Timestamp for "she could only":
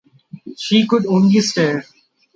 0.57-1.41